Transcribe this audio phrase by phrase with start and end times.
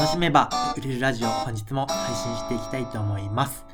[0.00, 3.66] 楽しめば売れるラジオ本日も配信していきたいと思います。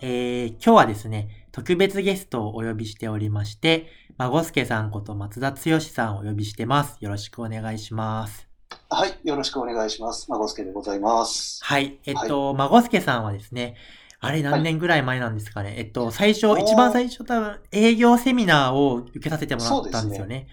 [0.00, 3.86] えー、今日はですね、特別ゲストをお呼びしておりまして、
[4.18, 6.96] 孫助さんこと松田剛さんをお呼びしてます。
[6.98, 8.48] よろしくお願いします。
[8.88, 10.28] はい、よろしくお願いします。
[10.28, 11.60] 孫助でございます。
[11.62, 12.00] はい。
[12.04, 13.76] えっと、孫助さんはですね、
[14.18, 15.76] あれ何年ぐらい前なんですかね。
[15.78, 20.48] えっと、最初、一番最初多分営業セミナーを受けさせてもらったんですよね。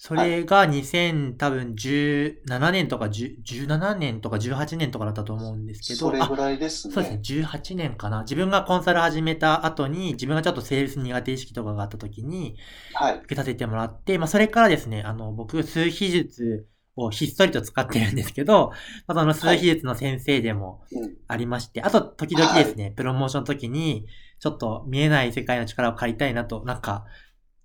[0.00, 6.94] それが2000、多分17年とか10 17年とか18年とかだったと思うんですけど、あそれぐらいですね。
[6.94, 8.22] そうですね、18年かな。
[8.22, 12.56] 自分がコンサル始めた後に、自分がちょっとセールス苦手意識とかがあった時に、
[12.94, 13.16] はい。
[13.16, 18.70] 受けさせてもらって、まあそれからですね、あの、僕、数秘術をひっそりと使ってるんですけど、
[19.08, 21.16] まあその数秘術の先生でもうん。
[21.26, 24.06] ありまして、あと、時々ですね、プロモーションの時に、
[24.38, 27.04] ちょっと見えない世界の力を借りたいなと、なんか、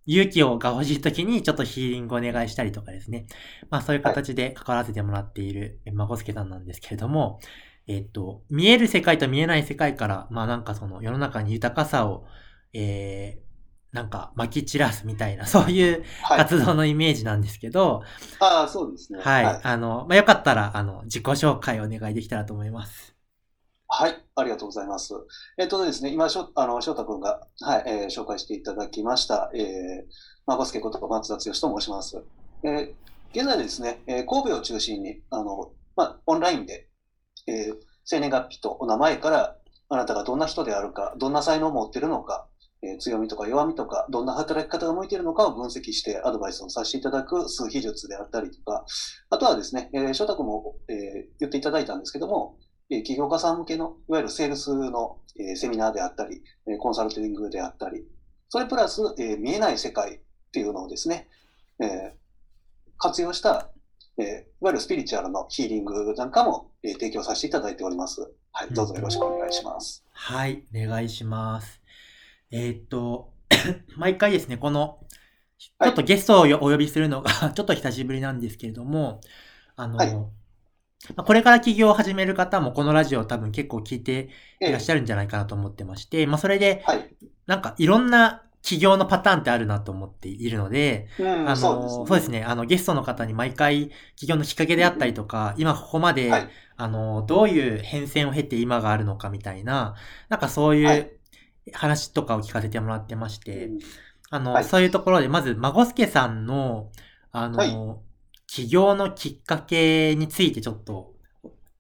[0.06, 3.26] 勇気をが欲しい時に、ちょっとヒーリングをお願いしたりとかですね。
[3.70, 7.40] まあそういう形で関わらせてもらっている、えまごすけさんなんですけれども、
[7.88, 12.26] えっと、見える世界と見えない世界から、まあなんかその世の中に豊かさを、
[12.74, 16.38] えー、なんか撒き散らすみたいな、 そういうはい。
[16.40, 18.04] 活動のイメージなんですけど、
[18.40, 19.20] ああ、そうですね。
[19.22, 19.46] はい。
[19.46, 19.60] はい。
[19.64, 23.13] あの、まあよかったら、あの、自己紹介お願いできたらと思います。
[23.96, 25.14] はいありがとうございます。
[25.56, 29.64] えっとですね、今、しょあの翔太君が、はいえー紹介していただきました、えー、
[30.48, 32.24] 孫助こと松田剛と申します。
[32.64, 32.94] えー
[33.36, 36.90] 現在ですね、えー神戸を中心に、あの、まあ、オンラインで、
[37.46, 39.58] えー生年月日とお名前から、
[39.90, 42.48] あなたがどんな人であるか、どんな才能を持っているのか、
[42.82, 48.86] えー強みとか弱みとか、どんな働き方が向いているのかを分析してアドバイスをさせていただく数秘術であったりとか、
[49.30, 50.96] あとはですね、えー翔太君も、えー
[51.42, 52.58] 言っていただいたんですけども、
[52.90, 58.06] えー起業家さん向けの、いわゆるセールスの、えーセミナーであったり、えーコンサルティングであったり、
[58.50, 60.20] それプラス、えー見えない世界っ
[60.52, 61.28] ていうのをですね、
[61.80, 62.12] えー
[62.98, 63.70] 活用した、
[64.18, 64.28] えーい
[64.62, 68.22] わゆるスピリチュアルのヒーリングなんかも、えー提供させていただいております。
[68.52, 70.04] はい、どうぞよろしくお願いします。
[70.12, 71.82] はい、お願いします。
[72.52, 73.34] えーっと、
[73.98, 75.00] 毎回ですね、この、
[75.58, 79.22] ちはいょっとゲストをお呼びするのが、 ちょっと久しぶりなんですけれども、
[79.76, 80.26] あの、はいまあ
[81.18, 84.30] これから起業を始める方もこのラジオを多分結構聞いて
[84.62, 87.14] いえらっしゃるんじゃないかなと思ってまして、まあそれで、はい。
[87.46, 92.06] なんかいろんな起業のパターンってあるなと思っているので、うん、あの、そうですね。
[92.08, 92.44] そうですね。
[92.46, 99.96] あの、ゲストの方に毎回、起業のきっかけであったりとか、今ここまで、はいあの、どういう変遷を経て今があるのかみたいな、
[100.30, 101.12] なんかそうはいいう
[101.74, 103.80] 話とかを聞かせてもらってまして、うん
[104.30, 106.90] あの、はいそういうところで、まず、孫助さんの、
[107.32, 108.13] あの、はい
[108.54, 111.16] 起業のきっかけについてちょっと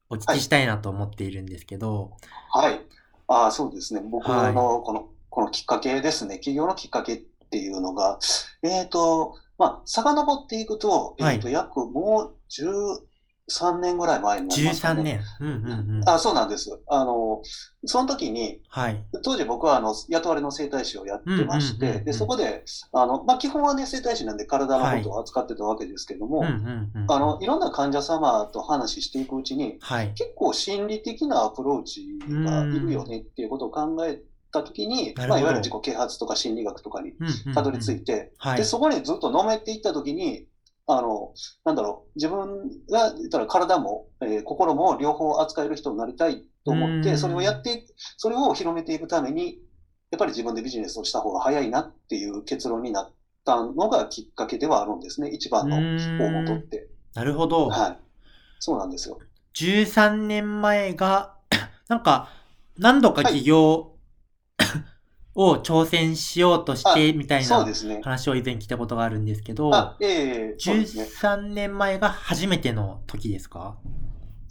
[0.09, 2.13] お聞きしたいなと思っているんですけど、
[2.51, 2.81] はい。
[3.27, 4.01] ああ、そうですね。
[4.03, 6.39] 僕はいのこの、このきっかけですね。
[6.39, 7.17] 起業のきっかけっ
[7.51, 8.17] ていうのが、
[8.63, 12.35] えっ、と、まあ、遡っていくと、はいえっ、と、約もう
[13.49, 15.03] 13年ぐらい前になりますか13ね。
[15.03, 15.21] 年。
[15.39, 16.09] うんうんうん。
[16.09, 16.79] あ、そうなんです。
[16.87, 17.41] あの、
[17.85, 19.03] その時に、はい。
[19.23, 27.11] 当時僕はあの雇われの整体師をやってましうんうんうんうんて、で、そこで、あの、まあ、基本はね、整体師なんで体のことを扱ってたわけですけども、うんうんうん。
[27.11, 30.13] あの、いろんな患者様と話していくうちに、はい。
[30.13, 34.21] 結構心理的なアプローチがいるよねっていうことを考え
[34.53, 38.63] たときに、まあ、いわゆる自己啓発とか心理学とかにうんうんうんたどり着いて、はいで、。
[38.63, 40.45] そこにずっとのめっていったときに、
[40.87, 41.33] あの、
[41.63, 47.85] なんだろう、自分が言ったら体も、えー心も両方扱える人になりたいと思っうんて、それをやって
[48.17, 49.59] それを広めていくために、
[50.11, 53.13] やっぱり自分でビジネスをした方が早いなっていう結論になっ
[53.45, 56.87] たのがきっかけではあるんですね、一番の大元って。
[57.13, 57.69] なるほど。
[57.69, 57.99] はい。
[58.59, 59.19] そうなんですよ。
[59.55, 61.35] 13年前が、
[61.87, 62.29] なんか、
[62.77, 63.93] 何度か起業
[65.35, 67.65] を挑戦しようとしてみたいな。
[68.03, 70.55] 話を以前聞いたことがあるんですけど、あ、えね。
[70.57, 73.77] 13年前が初めての時ですか？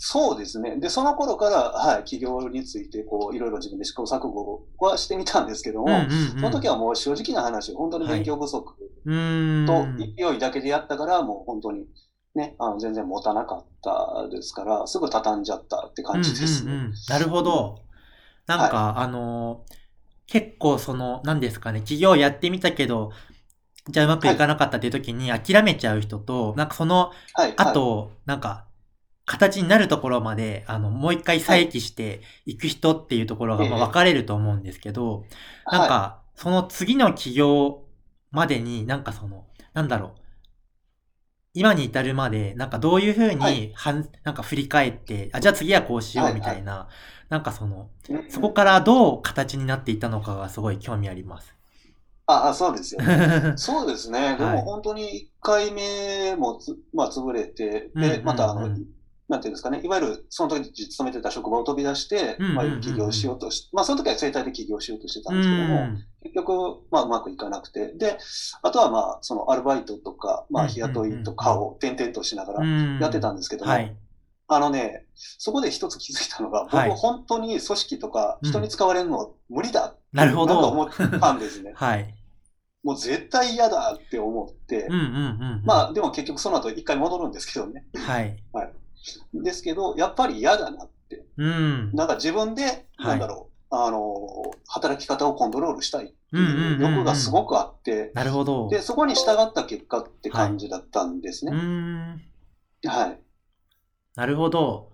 [0.04, 0.78] そうですね。
[0.81, 5.88] で、その頃から、はい、起業について、こう、いろいろ自分で試行錯誤はしてみたんですけども、
[6.32, 8.75] その時はもう正直な話、本当に勉強不足。
[9.04, 11.87] と勢いだけでやったから、もう本当に
[12.34, 16.73] ね、あの全然持たなかったですから、すぐ畳んじゃったって感じですね。
[16.73, 17.79] うんうんうんなるほど。
[18.49, 19.81] なんか、あのー
[20.32, 23.12] 結構その、何ですかね、起業やってみたけど、
[23.90, 27.52] じゃあうまくいかなかったっていう時に諦めちゃう人と、なんかそのはい。
[27.55, 28.64] あと、なんか、
[29.26, 35.26] 形になるところまで、あの、もう一回再起していく人っていうところが、ま分かれると思うんですけど、
[35.67, 37.82] はい、なんか、その次の起業
[38.31, 39.44] までに、なんかその、
[39.75, 40.21] なんだろう、
[41.54, 46.88] 今に至るまで、なんかどういうふうはに、はん、なんか振り返って、あ、じゃあ次はこうしようみたいな、
[47.28, 51.54] なんかその、うんそこからどう形になっていったのかがすごい興味あります。
[52.26, 53.28] ああ、そうですよね。
[53.56, 54.37] そうですね。
[54.38, 58.70] ではいも本当に1回目もつ、まあ、潰れて、で、うんうんうんまたあの、
[59.28, 66.04] なんていうんですかね、いわゆるその時勤めてた職場を飛び出して、うんうんうんうんまあ、起業しようとし、まあ、その時は生態で起業しようとしてたんうですけども、ん。
[66.22, 68.19] 結局、まあ、うまくいかなくて、で、
[68.62, 73.96] あとはまあ、そのアルバイトとか、まあ、うん日雇いとかを転々としながらうんやってたんですけども、はい。
[74.48, 80.90] あのね、そこで一つ気づいたのが、僕、はい本当に組織とか人に使われるの無理だって、なるほどんか思っ
[81.20, 81.72] たんですね。
[81.76, 82.14] はい。
[82.82, 85.08] もう絶対嫌だって思って、うんうんうんう
[85.62, 85.62] ん。
[85.64, 87.86] まあ、でも結局その後一回戻るんですけどね。
[87.94, 88.36] はい。
[89.34, 91.25] ですけど、やっぱり嫌だなって。
[91.37, 91.90] うん。
[91.93, 94.08] なんか自分で、はいなんだろう、あの、
[94.69, 98.69] 働き方をコントロールしたいっていううん欲がすごくあって、なるほど。
[98.69, 101.58] で、そこに従った結果って感じだったんですうーね。
[101.58, 102.20] ん。
[102.87, 103.19] はい。
[104.14, 104.93] なるほど。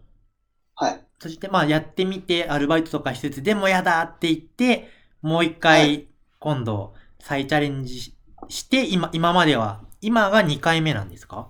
[0.74, 1.04] はい。
[1.20, 4.88] そして、まあ、やってみて、アルバイトとかしつつ、でもやだって言って、
[5.22, 6.02] もう一回、は
[6.38, 8.16] 今度、再チャレンジし
[8.48, 11.48] して、今、今までは、今が2回目なんですか？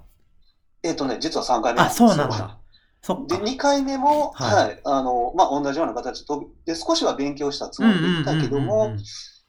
[0.88, 2.58] えっ、とね、実は3回目あ、そうなんだ。
[3.28, 3.42] で、か。
[3.42, 6.26] 2回目も、ははいい、あの、まあ、同じような形
[6.66, 8.96] で、少しは勉強したつもりでいたけども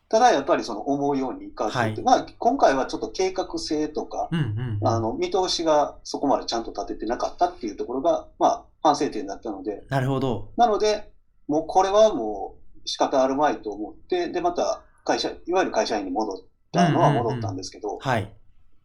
[0.09, 4.87] ただやっぱりその思うようにいかずって、はいまあ、今回はちょっと計画性とか、うんうんうん。
[4.87, 10.51] あの、見通しがそこまでちゃんと立ててなかったっていうところが、まあ、反省点だったので、なるほど。
[10.57, 11.11] なので、
[11.47, 16.37] もうこれはもう仕方あるまいと思って、で、また会社、いわゆる会社員に戻っ
[16.71, 18.33] たのは戻ったんですけど、はい。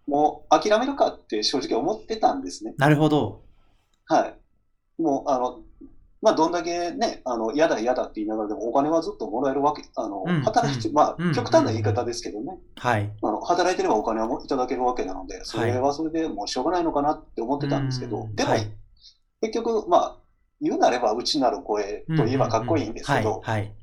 [0.06, 2.74] もう諦めるかって正直思ってたんですね。
[2.78, 3.42] なるほど。
[4.06, 5.02] はい。
[5.02, 5.60] もう、あの、
[6.20, 13.12] まあ、どんだけね、あの、嫌だ嫌だって言いながらでもお金はずっともらえるわけ、あの、うん働いて、うんまうんあ、極端な言い方ですけどね、はい。
[13.22, 18.72] あの、働いてればお金はもいただけるわけなので、それはそれでもうしょうがないのかなって思ってたんですけど、でも、うんはい
[19.44, 20.16] 結局、まあ、
[20.62, 23.60] 言うなれば内なる声といえばかっこいいんですけど、はい。
[23.60, 23.74] はい。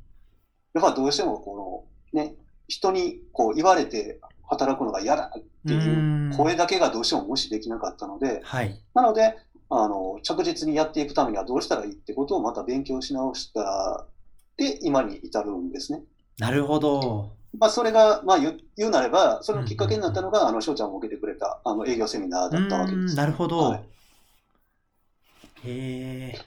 [0.73, 2.35] やっぱどうしてもこの、ね、
[2.67, 4.19] 人にこう言われて
[4.51, 8.77] 働くのが嫌だっていう声だけがどうしても無視できなかったので、はい。
[8.93, 9.37] なので、
[9.69, 14.05] あの、着実にやっていくためにはどうしたらいいってことをまた勉強し直した
[14.57, 16.01] で、今に至るんですね。
[16.37, 17.31] なるほど。
[17.57, 23.15] まあ、それが、まあ言う、言うなれば、それのきっかけになったのが、あの、翔ちゃんも受けてくれた、あの、営業セミナーだったわけです。
[23.15, 23.59] なるほど。
[23.59, 23.83] はい
[25.63, 26.39] へえ。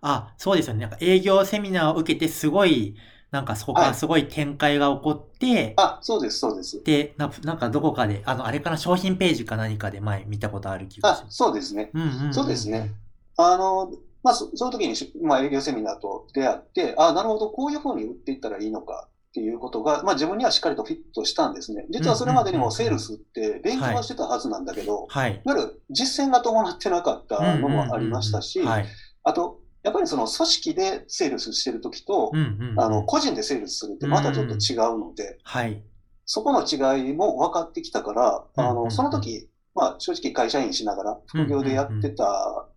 [0.00, 0.80] あ、そうですよね。
[0.80, 2.96] なんか営業セミナーを受けてすごい、
[3.34, 6.80] なんかそこからすごい展開が起こって、あ、そうです、そうです。
[6.84, 11.36] で、ななんかどこかで、あの、あれかな、商品ページか何かで前見たことある気がしあま、す。
[11.36, 11.90] そうですね。
[11.92, 12.92] うんうんんそうですね。
[13.36, 13.90] あの、
[14.22, 21.86] まあ、そその時にし、まあ、営業セミナーと出会って、あなるほど、こういうふうに売っていったらいいのかっていうことが、まあ、自分にはしっかりとフィットしたんですね。
[21.90, 25.32] 実はそれまでにもセールスって勉強はしてたはずなんだけど、はい。
[25.32, 28.86] いわゆる実践が伴ってなかったのもありましたし、はい。
[29.24, 35.82] あと、やっぱりその組織でセールスしてる時とう、んうんうんあの、個人でセールスするってまたちょっと違うので、はい。
[36.26, 42.68] そこの違いも分かってきたから、あの、うんうんうんその時、まあ、正直会社員しながら、副業でやってた、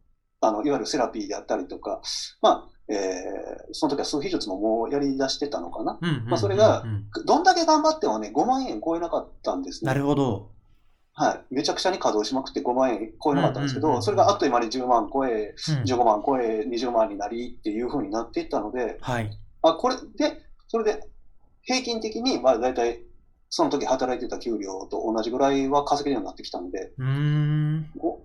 [0.42, 2.02] あの、いわゆるセラピーであったりとか、
[2.42, 5.98] まあ、えーその時は数秘術ももうやり出してたのかな。
[6.02, 6.86] うんうんうんうんまあそれが
[7.26, 10.00] どんだけ頑張ってもね、5万円超えなかったんですなね。
[10.00, 10.52] るほど。
[11.20, 11.56] はい。
[11.56, 19.36] めちゃくちゃに稼働しまくって5万円超えなかったんですけど、それがあっという間に10万超え、うん15万超え、20万になりっていう風になっていったので、はい。
[19.64, 21.02] あ、これで、それで、
[21.64, 23.00] 平均的に、まあ大体、
[23.50, 27.90] その時働いてた給料と同じぐらいは稼げるようになってきたので、うーん。
[27.98, 28.20] お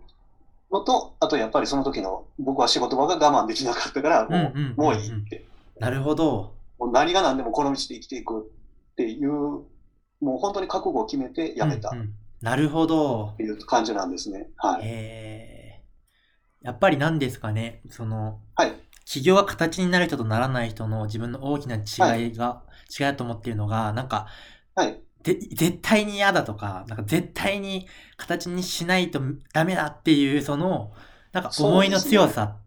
[0.71, 5.47] のと、あとやっぱりその時の、僕は仕事場が我慢できなかったから、もう、もういいって。
[5.81, 6.53] なるほど。
[6.79, 8.41] もう何が何でもこの道で生きていく
[8.93, 13.35] っていう、もう本当に覚悟を決めて辞めたっうんうんなるほど。
[13.37, 14.49] ていう感じなんですね。
[14.57, 14.83] はい。
[14.83, 15.85] へえ。
[16.61, 18.73] やっぱり何ですかね、その、はい。
[19.05, 24.27] 起業が形になる人とならない人の自分の大きな違いが、違いだと思っているのが、なんか、
[24.75, 25.01] はい。
[25.23, 29.21] で、絶対に嫌だとか、なんか絶対に形にしないと
[29.53, 30.93] ダメだっていう、その、
[31.33, 32.59] なんか思いの強さ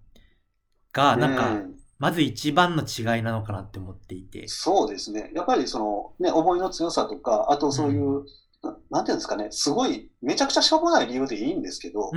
[0.93, 4.47] が、なんか、うんまず一番の違いなのかなって思っていて。
[4.47, 5.31] そうですね。
[5.33, 8.19] やっぱりその、ね、思いの強さとか、あとそういう、な
[8.89, 12.11] なんていうんですかね、すごい、めちゃくちゃしょうもない理由でいいんですけど、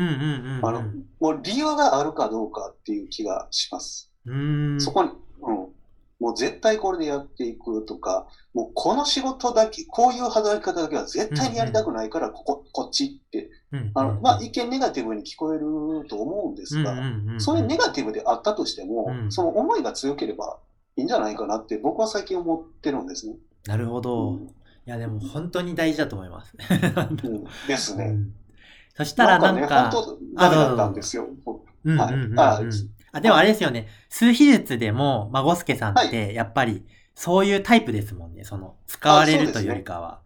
[1.21, 4.12] もう理由があるかどうかっていう気がします。
[4.26, 4.81] うーん。
[4.81, 5.69] そこに、うん。
[6.21, 16.97] もう絶対これでやっていくとか、もうこの仕事だけ、こういう働き方だけは絶対にやりたくないから、ここ、こっちって、うんあの、まあ、一見ネガティブに聞こえると思うんですが、
[17.38, 20.59] そういうネガティブであったとしても、うんその思いが強ければ
[20.97, 23.37] いいんじゃないかなって僕は最近思ってるんですね。
[23.67, 24.31] なるほど。
[24.31, 24.55] うん
[24.88, 26.57] いや、でも本当に大事だと思います。
[27.23, 28.04] うんですね。
[28.07, 28.33] うん
[28.97, 31.28] そしたらなんね、か、本当ダメだったんですよ。
[31.99, 32.11] あ
[33.12, 33.87] あ、でもあれですよね。
[34.09, 38.42] 数比術でも、孫助さんって、やっぱり、そういうタイプですもんね。
[38.42, 40.21] その、使われるというよりかは。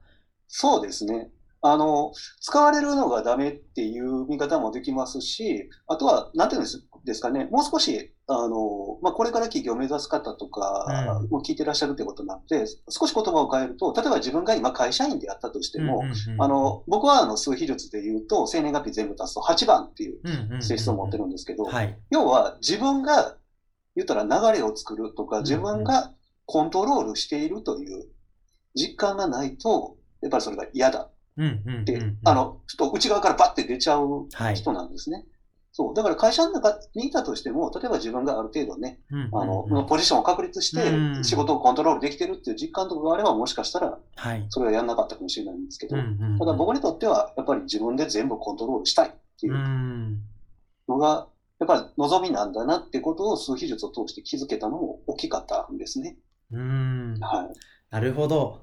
[0.49, 1.28] そうですね。
[1.61, 21.99] あの、使われるのがダメっていう見方もできますし、あとは、なんていうんですですかね、もう少し、あの、まあ、これから企業を目指す方とかうんも聞いてらっしゃるということなので、少し言葉を変えると、例えば自分が今会社員であったとしても、うんうんうんあの、僕はあの数比率で言うと、生年月日全部足すと8番っていううんうんうんうん性質を持ってるんですけど、はい。
[22.11, 23.37] 要は自分が
[23.97, 26.12] 言ったら流れを作るとか、自分が
[26.47, 28.07] コントロールしているという
[28.75, 34.57] 実感がないと、やっぱりそれが嫌だうんうんうんって、うんあ、の、ちょっと内側からバッて出ちゃうはい。
[34.57, 35.25] 人なんですね。
[35.73, 35.95] そう。
[35.95, 44.47] だから会社の中にいたとしても、例えば自分がある程度ね、うんうんうんあの、ポジションを確立しうんて仕事をコントロールできてるっていう実感とかがあれば、もしかしたらはい。
[44.50, 45.97] それはやんなかったかもしれないんですけど、
[46.38, 50.21] ただ僕にとっては、やっぱり自分で全部コントロールしたいっていううん
[50.88, 56.17] のが、やっぱり望みなんだなってことを数比術を通して気づけたのも大きかったんですね。
[56.50, 57.19] うん。
[57.21, 57.59] はい。
[57.91, 58.62] なるほど。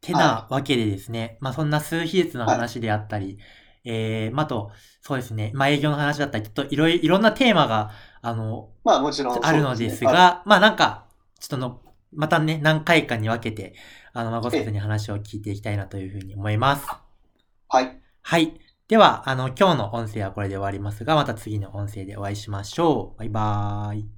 [0.00, 3.38] てなわけでですね、まあそんな数比率の話であったり、
[3.90, 7.90] えー、まああと、そうですね、まあ営業の話だったり、ちょっといろいろ、いろんなテーマが、
[8.20, 11.06] あの、まあもちろんあるのですねが、まあなんか、
[11.40, 11.80] ちょっとの、
[12.12, 13.74] またね、何回かに分けて、
[14.12, 16.86] あの、孫先生に話を聞いていきたいなというふうに思います。
[17.68, 17.98] はい。
[18.22, 18.60] はい。
[18.88, 23.18] では、あの、今日の音声はこれで終わりますが、また次の音声でお会いしましょう。
[23.18, 24.17] バイバーイ。